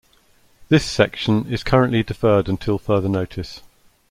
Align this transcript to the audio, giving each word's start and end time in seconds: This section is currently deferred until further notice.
This 0.69 0.83
section 0.83 1.45
is 1.45 1.61
currently 1.63 2.01
deferred 2.01 2.49
until 2.49 2.79
further 2.79 3.07
notice. 3.07 3.61